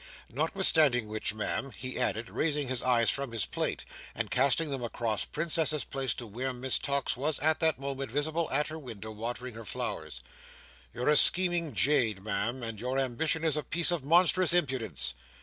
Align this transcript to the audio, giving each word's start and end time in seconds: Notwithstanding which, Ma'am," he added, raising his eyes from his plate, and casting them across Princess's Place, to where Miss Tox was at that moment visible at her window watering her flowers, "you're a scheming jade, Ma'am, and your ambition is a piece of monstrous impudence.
Notwithstanding 0.31 1.07
which, 1.07 1.35
Ma'am," 1.35 1.69
he 1.69 1.99
added, 1.99 2.31
raising 2.31 2.69
his 2.69 2.81
eyes 2.81 3.11
from 3.11 3.31
his 3.31 3.45
plate, 3.45 3.85
and 4.15 4.31
casting 4.31 4.71
them 4.71 4.81
across 4.83 5.25
Princess's 5.25 5.83
Place, 5.83 6.15
to 6.15 6.25
where 6.25 6.53
Miss 6.53 6.79
Tox 6.79 7.15
was 7.15 7.37
at 7.37 7.59
that 7.59 7.77
moment 7.77 8.09
visible 8.09 8.49
at 8.49 8.69
her 8.69 8.79
window 8.79 9.11
watering 9.11 9.53
her 9.53 9.63
flowers, 9.63 10.23
"you're 10.91 11.07
a 11.07 11.15
scheming 11.15 11.75
jade, 11.75 12.23
Ma'am, 12.23 12.63
and 12.63 12.79
your 12.79 12.97
ambition 12.97 13.43
is 13.43 13.55
a 13.55 13.61
piece 13.61 13.91
of 13.91 14.03
monstrous 14.03 14.53
impudence. 14.53 15.13